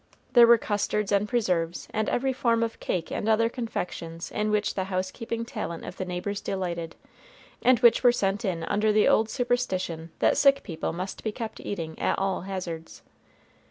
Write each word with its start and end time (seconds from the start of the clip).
There 0.33 0.47
were 0.47 0.57
custards 0.57 1.11
and 1.11 1.29
preserves, 1.29 1.87
and 1.91 2.09
every 2.09 2.33
form 2.33 2.63
of 2.63 2.79
cake 2.79 3.11
and 3.11 3.29
other 3.29 3.49
confections 3.49 4.31
in 4.31 4.49
which 4.49 4.73
the 4.73 4.85
housekeeping 4.85 5.45
talent 5.45 5.85
of 5.85 5.97
the 5.97 6.05
neighbors 6.05 6.41
delighted, 6.41 6.95
and 7.61 7.77
which 7.81 8.03
were 8.03 8.11
sent 8.11 8.43
in 8.43 8.63
under 8.63 8.91
the 8.91 9.07
old 9.07 9.29
superstition 9.29 10.09
that 10.17 10.37
sick 10.37 10.63
people 10.63 10.91
must 10.91 11.23
be 11.23 11.31
kept 11.31 11.59
eating 11.59 11.99
at 11.99 12.17
all 12.17 12.41
hazards. 12.41 13.03